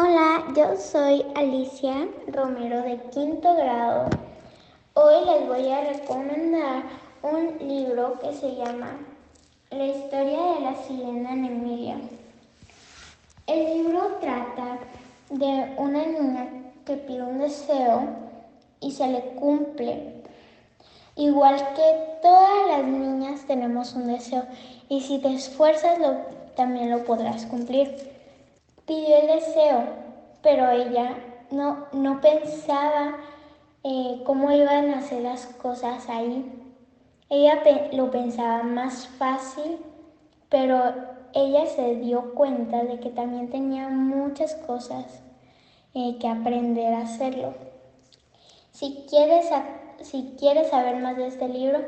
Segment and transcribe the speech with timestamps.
[0.00, 4.08] Hola, yo soy Alicia Romero de quinto grado.
[4.94, 6.84] Hoy les voy a recomendar
[7.20, 8.90] un libro que se llama
[9.72, 11.96] La historia de la sirena en Emilia.
[13.48, 14.78] El libro trata
[15.30, 16.48] de una niña
[16.86, 18.08] que pide un deseo
[18.80, 20.22] y se le cumple.
[21.16, 24.44] Igual que todas las niñas tenemos un deseo
[24.88, 25.98] y si te esfuerzas
[26.54, 28.17] también lo podrás cumplir.
[28.88, 29.84] Pidió el deseo,
[30.42, 31.14] pero ella
[31.50, 33.18] no, no pensaba
[33.84, 36.50] eh, cómo iban a hacer las cosas ahí.
[37.28, 39.76] Ella lo pensaba más fácil,
[40.48, 40.80] pero
[41.34, 45.22] ella se dio cuenta de que también tenía muchas cosas
[45.92, 47.52] eh, que aprender a hacerlo.
[48.70, 49.50] Si quieres,
[50.00, 51.80] si quieres saber más de este libro,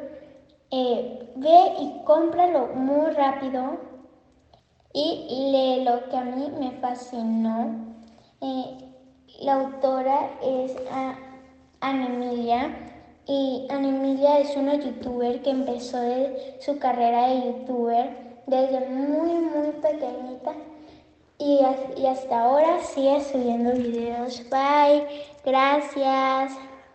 [0.71, 3.79] eh, ve y cómpralo muy rápido
[4.93, 7.95] y lee lo que a mí me fascinó.
[8.41, 8.91] Eh,
[9.41, 10.75] la autora es
[11.81, 12.71] Anemilia
[13.27, 15.99] y Anemilia es una youtuber que empezó
[16.61, 20.55] su carrera de youtuber desde muy muy pequeñita
[21.41, 21.61] y,
[22.07, 24.43] hasta ahora sigue subiendo videos.
[24.51, 25.07] Bye,
[25.45, 26.70] gracias.